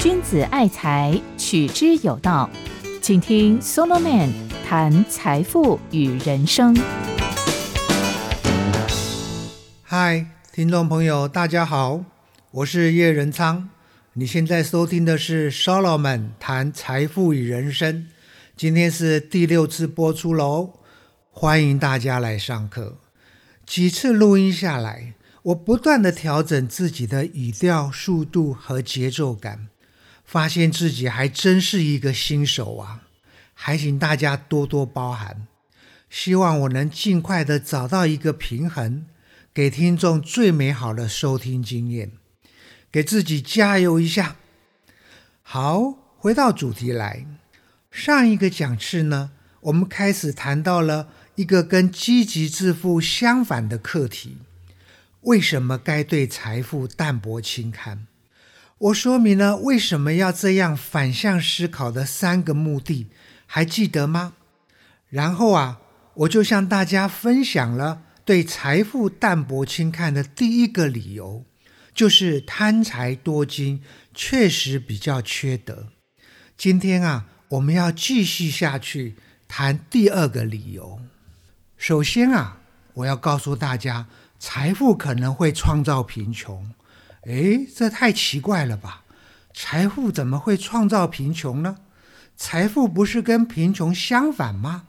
[0.00, 2.50] 君子爱财，取之有道。
[3.00, 4.30] 请听 Solomon
[4.64, 6.76] 谈财富与人生。
[9.82, 12.04] 嗨，听众朋友，大家好，
[12.50, 13.68] 我是叶仁昌。
[14.14, 18.06] 你现在收听的是 Solomon 谈财富与人生。
[18.56, 20.74] 今天是第六次播出喽，
[21.30, 22.98] 欢迎大家来上课。
[23.66, 29.68] 几次录音下来，我不断的调整自己的语调、速度和节奏感。
[30.24, 33.02] 发现自己还真是一个新手啊，
[33.52, 35.46] 还请大家多多包涵。
[36.08, 39.04] 希望我能尽快的找到一个平衡，
[39.52, 42.12] 给听众最美好的收听经验，
[42.90, 44.36] 给自己加油一下。
[45.42, 47.26] 好，回到主题来，
[47.90, 54.38] 上一个讲次呢，我们开始谈到了一个跟积极致富相反的课题：
[55.22, 58.06] 为什么该对财富淡泊轻看？
[58.78, 63.06] 我说明了为什么要这样反向思考的三个目的，
[63.46, 64.34] 还记得吗？
[65.08, 65.80] 然后啊，
[66.14, 71.44] 我就向大家分享了对财富淡泊轻看的第一个理由，
[71.94, 73.80] 就是贪财多金
[74.12, 75.88] 确实比较缺德。
[76.56, 79.14] 今天啊，我们要继续下去
[79.46, 81.00] 谈第二个理由。
[81.76, 82.58] 首先啊，
[82.94, 84.08] 我要告诉大家，
[84.44, 86.72] 财富可能会创造贫穷。
[87.22, 89.04] 哎，这太奇怪了吧！
[89.54, 91.76] 财富怎么会创造贫穷呢？
[92.36, 94.88] 财富不是跟贫穷相反吗？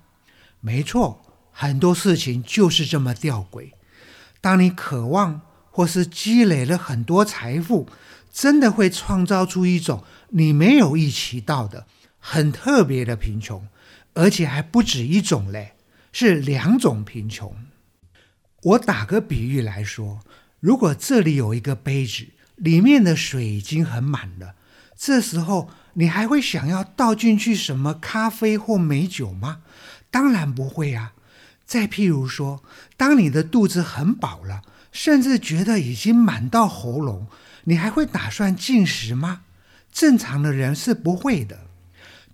[0.59, 3.73] 没错，很多事情就是这么吊诡。
[4.41, 7.87] 当你渴望或是积累了很多财富，
[8.31, 11.85] 真的会创造出一种你没有预期到的
[12.17, 13.67] 很特别的贫穷，
[14.15, 15.73] 而且还不止一种嘞，
[16.11, 17.55] 是两种贫穷。
[18.63, 20.21] 我打个比喻来说。
[20.59, 24.55] 如果这里有一个杯子，里面的水已经很满了，
[24.95, 29.59] 这时候你还会想要倒进去什么咖啡或美酒吗？
[30.09, 31.13] 当然不会啊。
[31.65, 32.63] 再譬如说，
[32.95, 37.27] 当你的肚子很饱了，甚至觉得已经满到喉咙，
[37.65, 39.41] 你还会打算进食吗？
[39.91, 41.67] 正常的人是不会的。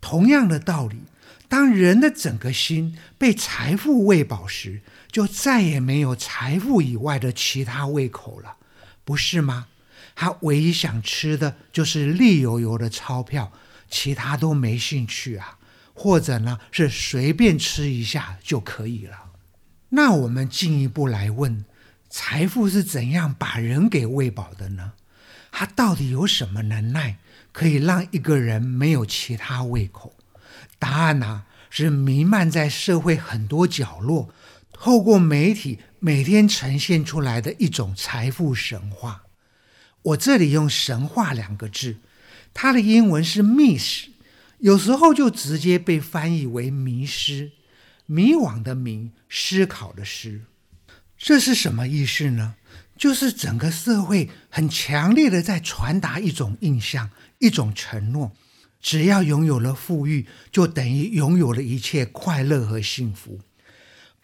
[0.01, 1.01] 同样的道理，
[1.49, 8.55] 当人的整个心被财富喂饱时，就再也没有财富以外的其他胃口了，
[9.03, 9.67] 不是吗？
[10.15, 13.51] 他唯一想吃的就是绿油油的钞票，
[13.89, 15.57] 其他都没兴趣啊。
[15.93, 19.31] 或者呢，是随便吃一下就可以了。
[19.89, 21.65] 那我们进一步来问：
[22.09, 24.93] 财富是怎样把人给喂饱的呢？
[25.51, 27.17] 他到底有什么能耐，
[27.51, 30.13] 可以让一个人没有其他胃口？
[30.79, 34.33] 答案呢，是弥漫在社会很多角落。
[34.71, 39.23] 透过媒体每天呈现出来的一种财富神话，
[40.01, 41.97] 我这里用“神话”两个字，
[42.53, 44.05] 它的英文是 “miss”，
[44.59, 47.51] 有时候就直接被翻译为“迷失”，
[48.07, 50.39] 迷惘的迷，思考的思。
[51.17, 52.55] 这是什么意思呢？
[52.95, 57.09] 就是整个社会很强烈的在传达一种印象，
[57.39, 58.31] 一种承诺：
[58.81, 63.39] 只要拥有了富裕，就等于拥有了一切快乐和幸福。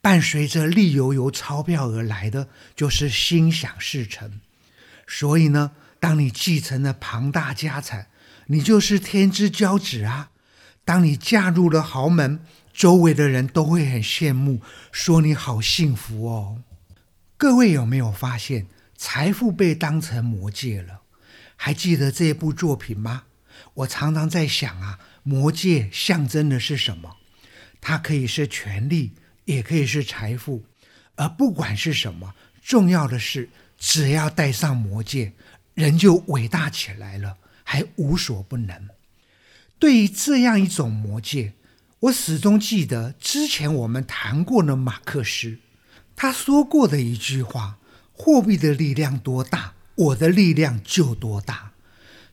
[0.01, 4.39] 伴随着绿油油钞票而来的，就是心想事成。
[5.07, 8.07] 所以呢，当你继承了庞大家产，
[8.47, 10.29] 你就是天之骄子啊！
[10.83, 12.39] 当你嫁入了豪门，
[12.71, 14.61] 周围的人都会很羡慕，
[14.91, 16.61] 说你好幸福哦。
[17.37, 21.01] 各位有没有发现，财富被当成魔戒了？
[21.55, 23.23] 还记得这部作品吗？
[23.75, 27.15] 我常常在想啊，魔戒象征的是什么？
[27.79, 29.13] 它可以是权力。
[29.45, 30.63] 也可以是财富，
[31.17, 33.47] 而不管是什么，重要的是，
[33.77, 35.33] 只要戴上魔戒，
[35.75, 38.89] 人就伟大起来了，还无所不能。
[39.77, 41.53] 对于这样一种魔戒，
[41.99, 45.59] 我始终记得之前我们谈过的马克思，
[46.15, 47.77] 他说过的一句话
[48.11, 51.73] ：“货币的力量多大，我的力量就多大。”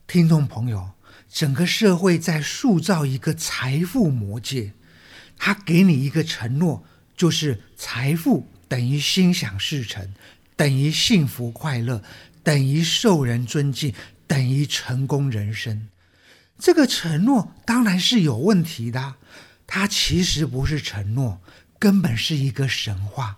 [0.08, 0.92] 听众朋友，
[1.32, 4.74] 整个社会在塑造一个财富魔戒，
[5.38, 6.84] 他给你一个承诺。
[7.14, 10.12] 就是财富等于心想事成，
[10.56, 12.02] 等于幸福快乐，
[12.42, 13.94] 等于受人尊敬，
[14.26, 15.88] 等于成功人生。
[16.58, 19.14] 这个承诺当然是有问题的，
[19.66, 21.40] 它其实不是承诺，
[21.78, 23.36] 根本是一个神话。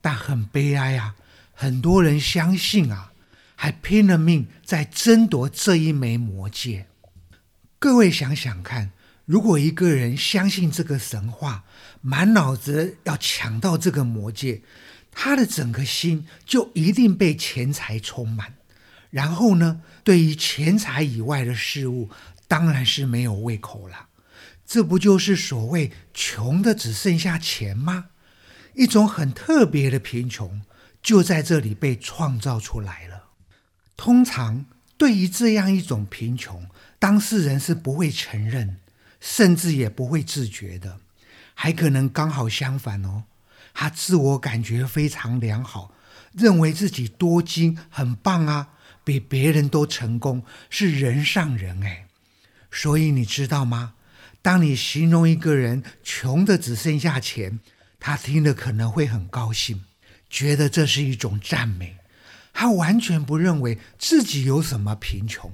[0.00, 1.16] 但很悲哀啊，
[1.52, 3.12] 很多人相信啊，
[3.56, 6.86] 还拼了命在争夺这一枚魔戒。
[7.86, 8.90] 各位想想看。
[9.26, 11.62] 如果一个人相信这个神话，
[12.00, 14.62] 满脑子要抢到这个魔戒，
[15.12, 18.54] 他的整个心就一定被钱财充满，
[19.10, 22.10] 然后呢，对于钱财以外的事物，
[22.48, 24.08] 当然是没有胃口了。
[24.66, 28.06] 这不就是所谓穷的只剩下钱吗？
[28.74, 30.60] 一种很特别的贫穷，
[31.00, 33.26] 就在这里被创造出来了。
[33.96, 34.66] 通常
[34.98, 36.66] 对于这样一种贫穷，
[36.98, 38.78] 当事人是不会承认，
[39.20, 40.98] 甚至也不会自觉的，
[41.54, 43.24] 还可能刚好相反哦，
[43.74, 45.92] 他自我感觉非常良好，
[46.32, 48.68] 认为自己多金很棒啊，
[49.04, 52.06] 比别人都成功，是人上人哎。
[52.70, 53.94] 所以你知道吗？
[54.42, 57.58] 当你形容一个人穷的只剩下钱，
[57.98, 59.84] 他听了可能会很高兴，
[60.30, 61.96] 觉得这是一种赞美。
[62.52, 65.52] 他完全不认为自己有什么贫穷。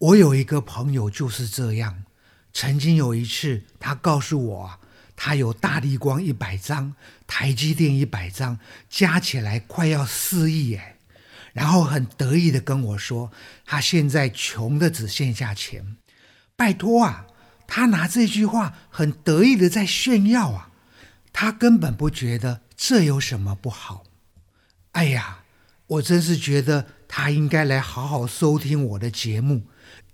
[0.00, 2.04] 我有一个朋友就是这样。
[2.54, 4.80] 曾经有一次，他告诉我，
[5.14, 6.94] 他有大力光一百张，
[7.26, 8.58] 台积电一百张，
[8.88, 10.96] 加起来快要四亿哎。
[11.52, 13.30] 然后很得意的跟我说，
[13.66, 15.96] 他现在穷的只剩下钱。
[16.56, 17.26] 拜托啊！
[17.66, 20.70] 他拿这句话很得意的在炫耀啊，
[21.32, 24.04] 他根本不觉得这有什么不好。
[24.92, 25.44] 哎呀，
[25.86, 29.66] 我真是觉得他应该来好好收听我的节目，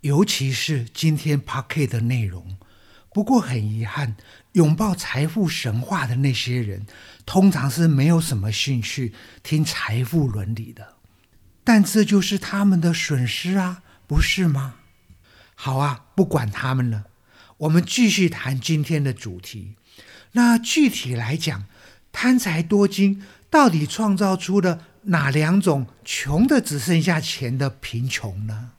[0.06, 2.56] 尤其是今天 p a r k e 的内容。
[3.12, 4.14] 不过很遗憾，
[4.53, 6.87] 拥抱财富神话的那些人，
[7.25, 9.12] 通常是没有什么兴趣
[9.43, 10.94] 听财富伦理的。
[11.64, 14.76] 但这就是他们的损失啊，不是吗？
[15.56, 17.06] 好啊，不管他们了。
[17.58, 19.75] 我们继续谈今天的主题。
[20.32, 21.64] 那具体来讲，
[22.12, 28.73] 贪财多金到底创造出了哪两种穷的只剩下钱的贫穷呢？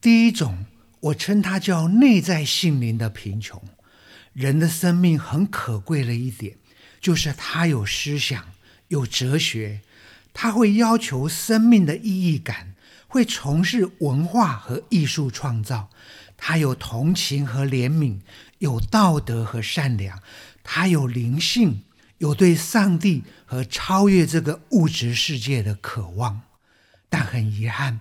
[0.00, 0.66] 第一种，
[1.00, 3.60] 我称它叫内在性灵的贫穷。
[4.32, 6.56] 人的生命很可贵的一点，
[7.00, 8.52] 就是他有思想、
[8.86, 9.80] 有哲学，
[10.32, 12.74] 他会要求生命的意义感，
[13.08, 15.90] 会从事文化和艺术创造。
[16.36, 18.20] 他有同情和怜悯，
[18.58, 20.22] 有道德和善良，
[20.62, 21.82] 他有灵性，
[22.18, 26.42] 有对上帝和超越这个物质世界的渴望。
[27.08, 27.98] 但很遗憾，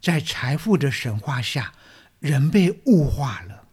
[0.00, 1.72] 在财富的神话下，
[2.20, 3.64] 人被物化了，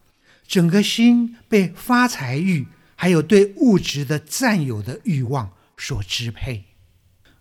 [0.46, 6.64] 整个心被发财欲还有对物质的占有的欲望所支配。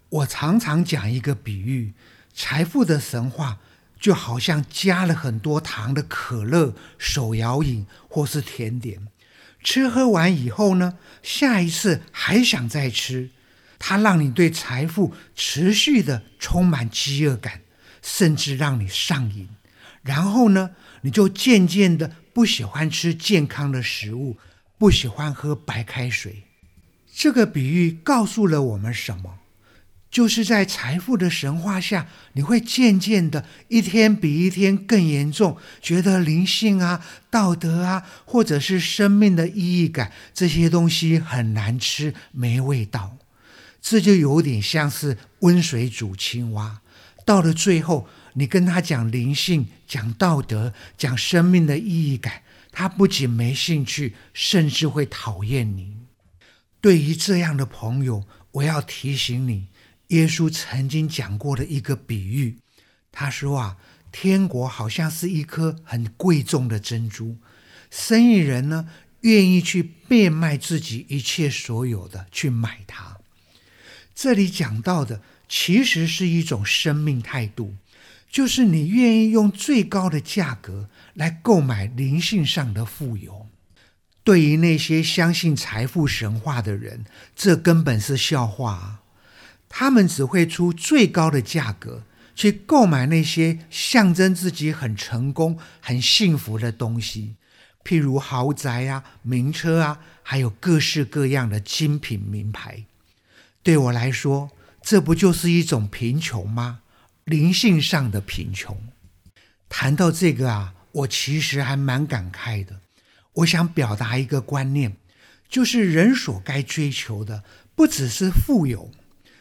[0.09, 1.93] 我常常讲一个比喻：
[2.33, 3.59] 财富的神话。
[3.97, 9.07] 就好像加了很多糖的可乐、手摇饮或是甜点，
[9.63, 13.31] 吃喝完以后呢，下一次还想再吃，
[13.79, 17.61] 它让你对财富持续的充满饥饿感，
[18.05, 19.49] 甚至让你上瘾。
[20.03, 20.69] 然后呢，
[21.01, 24.37] 你就渐渐的不喜欢吃健康的食物，
[24.77, 26.43] 不喜欢喝白开水。
[27.11, 29.39] 这个比喻告诉了我们什么？
[30.11, 43.17] 就是在财富的神话下，你会渐渐的一天比一天更严重，觉得灵性啊、道德啊，或者是生命的意义感这些东西很难吃、没味道。
[43.81, 46.81] 这就有点像是温水煮青蛙，
[47.25, 55.97] 到了最后，你跟他讲灵性、讲道德、讲生命的意义感，他不仅没兴趣，甚至会讨厌你。
[56.79, 59.67] 对于这样的朋友，我要提醒你。
[60.09, 62.59] 耶稣曾经讲过的一个比喻，
[63.11, 63.77] 他说啊，
[64.11, 67.37] 天国好像是一颗很贵重的珍珠，
[67.89, 68.87] 生意人呢
[69.21, 73.17] 愿意去变卖自己一切所有的去买它。
[74.13, 77.75] 这里讲到的其实是一种生命态度，
[78.29, 83.47] 就是你愿意用最高的价格来购买灵性上的富有。
[84.23, 88.97] 对于那些相信财富神话的人，这根本是笑话！
[89.69, 92.03] 他们只会出最高的价格
[92.35, 97.35] 去购买那些象征自己很成功、很幸福的东西，
[97.83, 102.85] 譬如豪宅啊、名车啊，还有各式各样的精品名牌。
[103.61, 104.49] 对我来说，
[104.85, 106.81] 这不就是一种贫穷吗？
[107.23, 108.77] 灵性上的贫穷。
[109.67, 112.81] 谈到这个啊，我其实还蛮感慨的。
[113.33, 114.95] 我想表达一个观念，
[115.49, 118.91] 就是人所该追求的，不只是富有。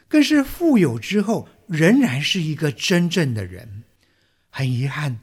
[0.08, 3.84] 更是富有之后，仍然是一个真正的人。
[4.48, 5.18] 很遗憾，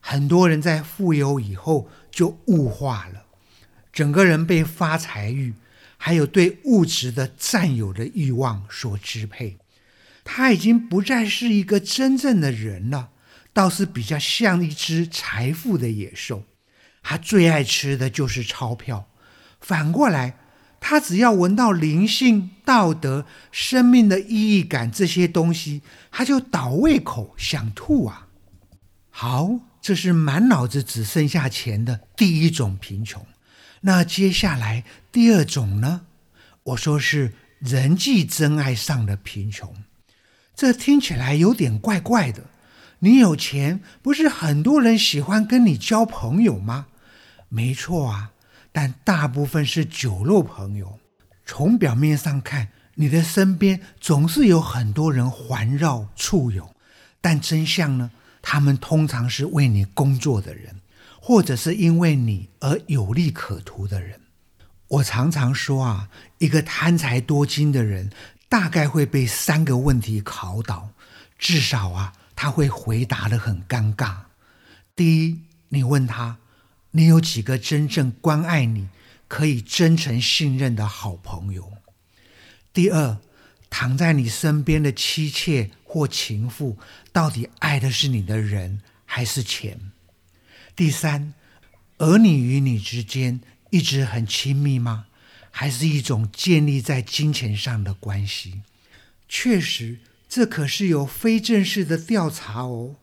[0.00, 3.26] 很多人在富有以后就物化了，
[3.92, 5.52] 整个人被发财欲
[5.98, 9.58] 还有对物质的占有的欲望所支配。
[10.28, 13.10] 他已经不再是一个真正的人了，
[13.52, 16.42] 倒是比较像一只财富的野兽。
[17.02, 19.08] 他最爱吃的就是钞票。
[19.60, 20.36] 反过来，
[20.80, 28.26] 他只要闻到灵性、道德、生命的意义感这些东西，他就倒胃口，想吐啊。
[29.10, 33.24] 好，这是满脑子只剩下钱的第一种贫穷。
[33.82, 36.06] 那接下来第二种呢？
[36.64, 39.72] 我说是人际真爱上的贫穷。
[40.56, 42.44] 这听起来有点怪怪的。
[43.00, 46.86] 你有钱，不是很多人喜欢跟你交朋友吗？
[47.50, 48.32] 没错啊，
[48.72, 50.98] 但大部分是酒肉朋友。
[51.44, 56.74] 从表面上看，你的身边总是有很多人环绕簇拥，
[57.20, 58.10] 但真相呢？
[58.40, 60.80] 他们通常是为你工作的人，
[61.20, 64.20] 或者是因为你而有利可图的人。
[64.88, 66.08] 我常常说啊，
[66.38, 68.10] 一个贪财多金的人，
[68.48, 70.90] 大概会被三个问题考倒，
[71.38, 72.12] 至少啊。
[72.38, 74.14] 他会回答的很尴尬。
[74.94, 76.36] 第一，你问他，
[76.90, 78.90] 你有几个真正关爱你、
[79.26, 81.72] 可以真诚信任的好朋友？
[82.74, 83.16] 第二，
[83.70, 86.76] 躺在你身边的妻妾或情妇，
[87.10, 89.92] 到底爱的是你的人还是钱？
[90.76, 91.32] 第三，
[91.96, 95.05] 儿女与你之间一直很亲密吗？
[95.58, 98.60] 还是一种建立在金钱上的关系？
[99.26, 100.00] 确实。
[100.28, 102.96] 这可是有非正式的调查哦。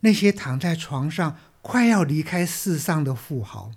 [0.00, 3.72] 那些躺在床上快要离开世上的富豪，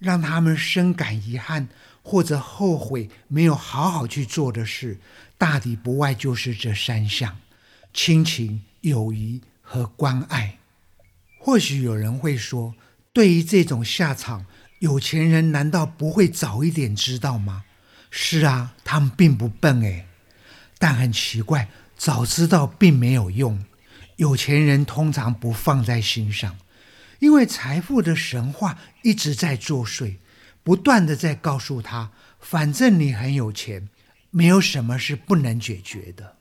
[0.00, 1.68] 让他们深感遗憾
[2.02, 4.98] 或者后悔没有好好去做的事，
[5.38, 7.36] 大抵不外就是这三项：
[7.94, 10.58] 亲情、友谊和关爱。
[11.38, 12.74] 或许有人会说，
[13.12, 14.46] 对于这种下场，
[14.80, 17.64] 有钱人难道不会早一点知道吗？
[18.10, 20.06] 是啊，他们并不笨诶，
[20.78, 21.68] 但很奇怪。
[21.96, 23.64] 早知道并没有用，
[24.16, 26.58] 有钱人通常不放在心上，
[27.20, 30.16] 因为财富的神话一直在作祟，
[30.62, 33.88] 不断的在告诉他，反正你很有钱，
[34.30, 36.36] 没有什么是不能解决的。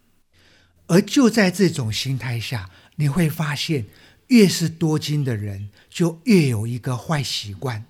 [0.87, 3.85] 而就在这种心态下，你会发现，
[4.27, 7.85] 越是多金的人，就越有一个坏习惯，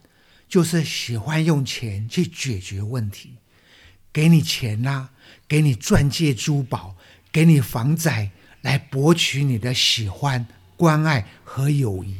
[0.48, 3.36] 就是喜欢用钱去解决问题，
[4.12, 5.10] 给你钱啦，
[5.48, 6.96] 给你钻戒珠宝。
[7.32, 10.48] 给你房仔来博取你的喜欢、
[10.78, 12.16] 关爱和友谊，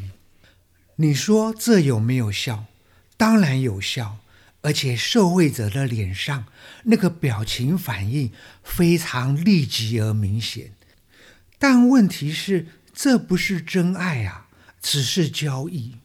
[0.98, 2.66] 你说这有没有效？
[3.16, 4.18] 当然有效，
[4.60, 6.48] 而且受惠者的脸上
[6.84, 8.30] 那个表情反应
[8.62, 10.74] 非常立即而明显。
[11.58, 14.50] 但问题是，这不是真爱啊，
[14.82, 15.96] 只是交易。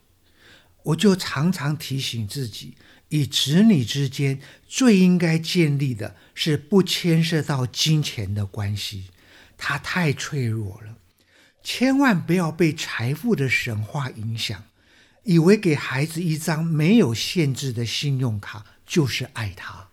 [0.84, 2.76] 我就常常提醒自己，
[3.10, 6.16] 与子女之间最应该建立的。
[6.32, 9.10] 是不牵涉到金钱的关系，
[9.58, 10.96] 它太脆弱了，
[11.62, 14.64] 千万不要被财富的神话影响，
[15.24, 19.88] 以为给孩子一张没有限制的信用卡就是爱他。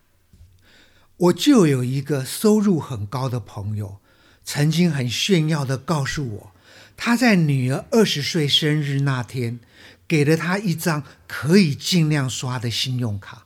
[1.18, 4.00] 我就有一个收入很高的朋友，
[4.42, 6.52] 曾经很炫耀的告诉我，
[6.96, 9.60] 他在女儿二十岁生日那天，
[10.08, 13.44] 给了他一张可以尽量刷的信用卡。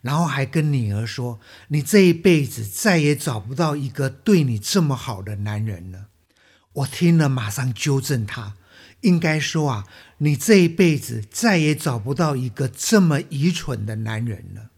[0.00, 6.08] 然后还跟女儿说：“你这一辈子再也找不到一个对你这么好的男人了。”
[6.74, 8.54] 我听了，马上纠正他
[9.00, 9.86] ：“应该说啊，
[10.18, 14.70] 你这一辈子再也找不到一个这么愚蠢的男人了。”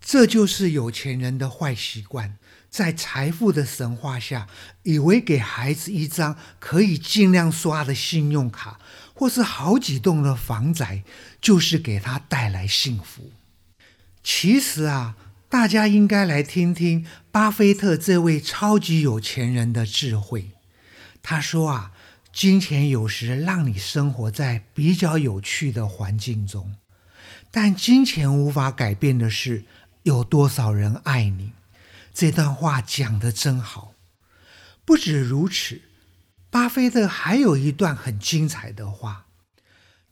[0.00, 2.38] 这就是有钱人的坏习惯，
[2.72, 4.48] 在财富的神话下，
[4.82, 8.80] 以为给孩子一张可以尽量刷的信用卡，
[9.12, 11.02] 或是好几栋的房宅，
[11.38, 13.30] 就是给他带来幸福。
[14.24, 15.16] 其实啊，
[15.50, 20.52] 大家应该来听听巴菲特这位超级有钱人的智慧。
[21.22, 21.92] 他说啊，
[22.32, 26.74] 金钱有时让你生活在比较有趣的环境中，
[27.50, 29.64] 但金钱无法改变的是
[30.04, 31.52] 有多少人爱你。
[32.12, 33.94] 这段话讲得真好。
[34.84, 35.82] 不止如此，
[36.50, 39.26] 巴菲特还有一段很精彩的话。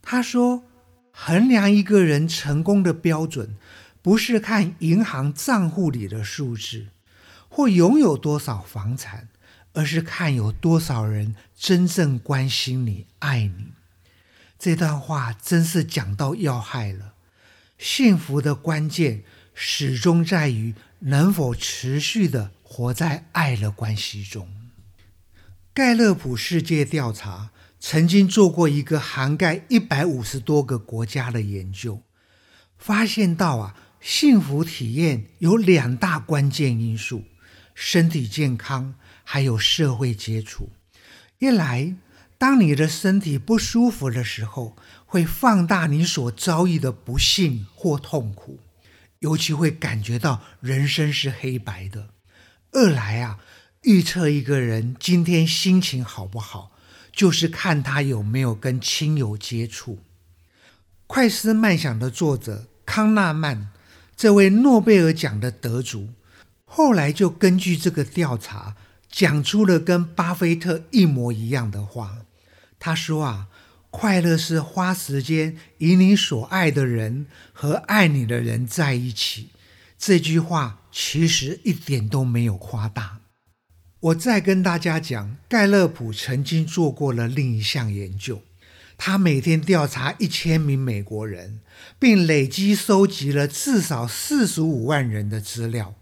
[0.01, 0.63] 他说，
[1.11, 3.55] 衡量一个人成功的标准。
[4.03, 6.87] 不是看银行账户里的数字，
[7.47, 9.29] 或拥有多少房产，
[9.73, 13.73] 而是看有多少人真正关心你、爱你。
[14.57, 17.13] 这段话真是讲到要害了。
[17.77, 24.47] 幸福的关键始终在于能否持续的活在爱的关系中。
[25.73, 32.01] 盖勒普世界调查曾经做过一个涵盖一百五十多个国家的研究，
[32.77, 33.75] 发现到啊。
[34.01, 37.23] 幸福体验有两大关键因素：
[37.75, 40.69] 身体健康，还有社会接触。
[41.37, 41.95] 一来，
[42.39, 48.57] 当你的身体不舒服的时候，会放大你所遭遇的不幸或痛苦；
[49.21, 52.07] 尤其会感觉到人生是黑白的；
[52.71, 53.39] 二来啊，
[53.83, 56.71] 预测一个人今天心情好不好，
[57.11, 59.95] 就是看他有没有跟亲友接触。
[61.05, 63.67] 《快思慢想》的作者康纳曼，
[64.15, 66.09] 这位诺贝尔奖的得主，
[66.65, 68.75] 后来就根据这个调查，
[69.07, 72.25] 讲出了跟巴菲特一模一样的话。
[72.79, 73.49] 他说啊。
[73.91, 79.49] 快乐是花时间与你所爱的人和爱你的人在一起。
[79.99, 83.19] 这句话其实一点都没有夸大。
[83.99, 88.41] 我再跟大家讲，盖勒普曾经做过了另一项研究，
[88.97, 91.59] 他每天调查一千名美国人，
[91.99, 95.93] 并累积收集了至少四十五万人的资料。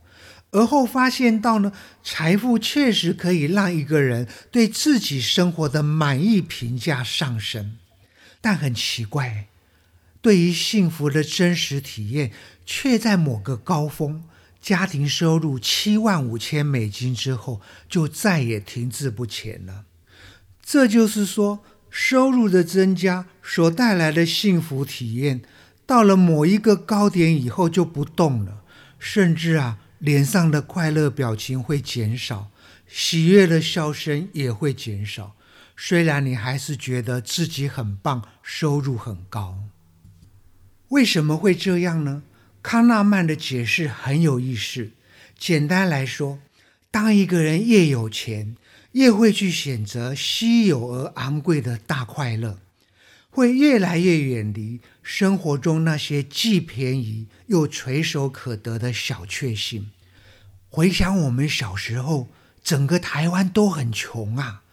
[0.51, 1.71] 而后发现到呢，
[2.03, 7.77] 财富确实可以让一个人对自己生活的满意评价上升，
[8.41, 9.47] 但很奇怪，
[10.21, 12.31] 对于幸福的真实体验，
[12.65, 14.23] 却在某个高峰，
[14.59, 19.85] 家庭收入七万五千美金之后，就再也停滞不前了。
[20.65, 25.41] 这就是说，收入的增加所带来的幸福体验，
[25.85, 28.63] 到了某一个高点以后就不动了，
[28.97, 29.77] 甚至啊。
[29.99, 32.49] 脸上的快乐表情会减少，
[32.87, 35.35] 喜悦的笑声也会减少。
[35.77, 39.59] 虽然你还是觉得自己很棒，收入很高。
[40.89, 42.23] 为什么会这样呢？
[42.61, 44.91] 康纳曼的解释很有意思。
[45.37, 46.39] 简单来说，
[46.91, 48.57] 当一个人越有钱，
[48.93, 52.59] 越会去选择稀有而昂贵的大快乐。
[53.29, 59.91] 会越来越远离生活中那些既便宜又垂手可得的小确幸。
[60.67, 62.27] 回想我们小时候，
[62.63, 64.63] 整个台湾都很穷啊。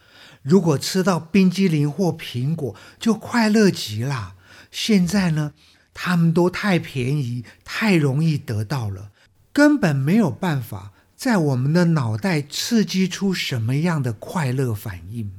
[0.42, 4.34] 如果吃到冰激凌或苹果，就快乐极了。
[4.70, 5.54] 现在呢，
[5.92, 9.10] 他们都太便宜，太容易得到了，
[9.52, 15.32] 根本没有办法在我们的脑袋刺激出什么样的快乐反应。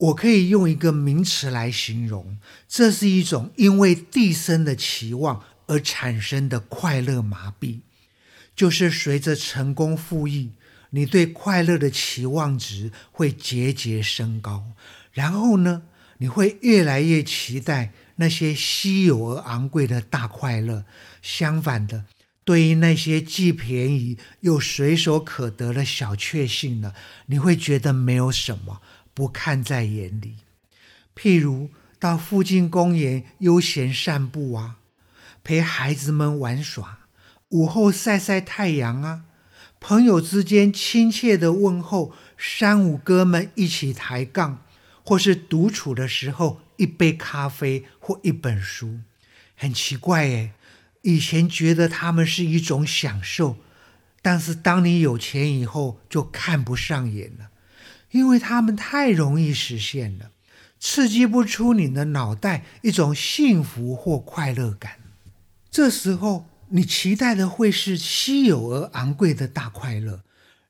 [0.00, 7.80] 我可以用一个名词来形容，这是一种因为递升的期望而产生的快乐麻痹，
[8.56, 10.50] 就是随着成功富裕，
[10.90, 14.72] 你对快乐的期望值会节节升高，
[15.12, 15.82] 然后呢，
[16.16, 20.84] 你会越来越期待那些稀有而昂贵的大快乐。
[21.20, 22.06] 相反的，
[22.44, 26.94] 对于那些既便宜又随手可得的小确幸呢，
[27.26, 28.80] 你会觉得没有什么。
[29.12, 30.36] 不看在眼里，
[31.14, 34.76] 譬如到附近公园悠闲散步啊，
[35.44, 37.00] 陪孩子们玩耍，
[37.50, 39.24] 午后晒晒太阳啊，
[39.78, 44.64] 朋友之间亲切的问候，三五哥们一起抬杠，
[45.04, 49.00] 或是独处的时候一杯咖啡或一本书，
[49.56, 50.52] 很奇怪耶，
[51.02, 53.56] 以前觉得他们是一种享受，
[54.22, 57.50] 但是当你有钱以后就看不上眼了。
[58.10, 60.30] 因为他们太容易实现了，
[60.80, 64.94] 刺激不出你的脑袋一种幸福或快乐感。
[65.70, 70.22] 这时候，你期待的会是稀有而昂贵的大快乐，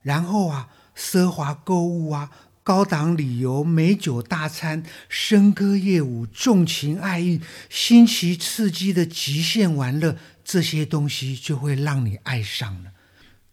[0.02, 2.30] 然后啊，奢华购物啊，
[2.62, 12.90] 高档旅游、美酒大餐、笙歌夜舞、纵情爱欲、新奇刺激的极限玩乐，这些东西就会让你爱上了。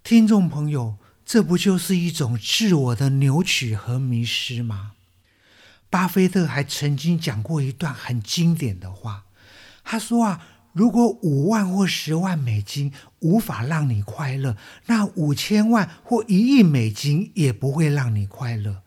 [0.04, 0.97] 听众朋友。
[1.27, 4.93] 这不就是一种自我的扭曲和迷失吗？
[5.89, 9.25] 巴菲特还曾经讲过一段很经典的话，
[9.83, 18.83] 他说啊，如果五万或十万美金无法让你快乐，那五千万或一亿美金也不会让你快乐。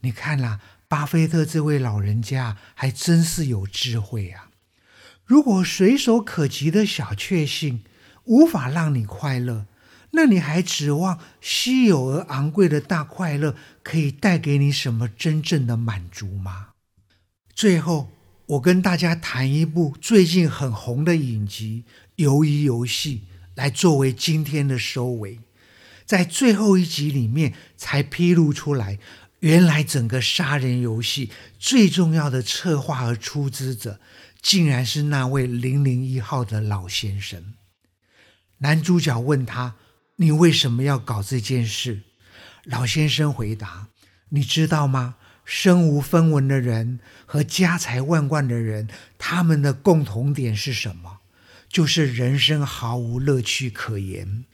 [0.00, 4.50] 你看啦，巴菲特这位老人家还真是有智慧啊！
[5.24, 7.84] 如果随手可及的小确幸
[8.24, 9.66] 无法让你快乐，
[10.12, 16.68] 那你还指望稀有而昂贵的大快乐可以带给你什么真正的满足吗？
[17.54, 18.10] 最后，
[18.46, 21.84] 我跟大家谈一部最近很红的影集
[22.24, 23.18] 《鱿鱼游戏》，
[23.54, 25.40] 来作为今天的收尾。
[26.06, 28.98] 在最后一集里面，才披露出来，
[29.40, 34.00] 原来整个杀人游戏最重要的策划和出资者，
[34.40, 37.54] 竟然是那位零零一号的老先生。
[38.58, 39.74] 男主角问他。
[40.18, 42.00] 你为什么要搞这件事？
[42.64, 43.88] 老先生回答
[44.30, 45.16] ：“你知道吗？
[45.44, 51.18] 身无分文的人和家财万贯的人，他们的共同点是什么？
[51.68, 54.46] 就是人生毫无乐趣可言。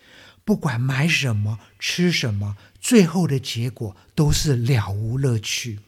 [0.45, 5.79] 不管买什么、吃什么，最后的结果都是了无乐趣。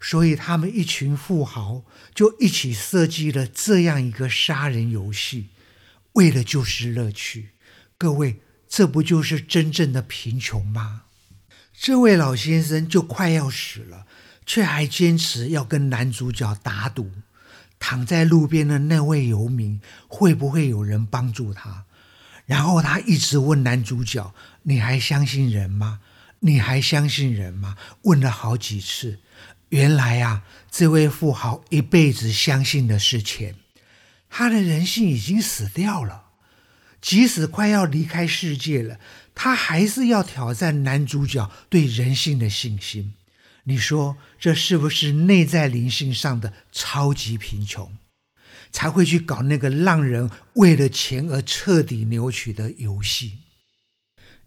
[0.00, 5.48] 所以，他们一群富豪就一起设计了这样一个杀人游戏。”
[6.14, 7.50] 为的就是乐趣。
[7.98, 11.02] 各位，这不就是真正的贫穷吗？
[11.76, 14.06] 这位老先生就快要死了，
[14.46, 17.10] 却还坚持要跟男主角打赌，
[17.80, 21.84] 躺在路边的那位游民会不会有人帮助他？
[22.46, 26.00] 然后他一直问男主角：“你还相信人吗？
[26.38, 29.18] 你还相信人吗？”问了好几次。
[29.70, 33.56] 原来啊，这位富豪一辈子相信的是钱，
[34.28, 36.29] 他的人性已经死掉了。
[37.00, 38.98] 即使快要离开世界了，
[39.34, 43.14] 他还是要挑战男主角对人性的信心。
[43.64, 47.96] 你说这是不是内在灵性上的超级贫穷？
[48.72, 53.38] 才会去搞那个让人为了钱而彻底扭曲的游戏。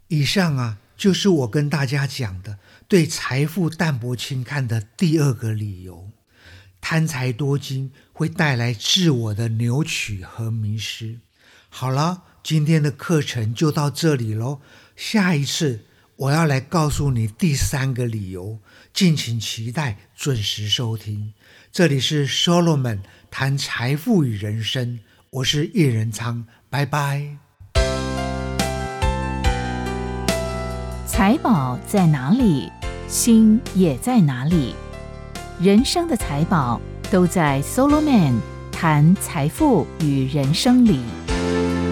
[0.07, 6.09] 以上啊，就是我跟大家讲的对财富淡泊轻看的第二个理由：
[6.79, 11.19] 贪财多金会带来自我的扭曲和迷失。
[11.75, 14.61] 好了，今天的课程就到这里喽。
[14.95, 18.59] 下一次我要来告诉你第三个理由，
[18.93, 21.33] 敬请期待，准时收听。
[21.71, 22.99] 这里是 Solomon。
[23.31, 24.99] 谈财富与人生，
[25.31, 27.37] 我是叶仁昌，拜拜。
[31.07, 32.71] 财宝在哪里，
[33.07, 34.75] 心也在哪里。
[35.59, 38.35] 人生的财宝都在 Solomon
[38.71, 40.99] 谈财富与人生里。
[41.43, 41.82] thank you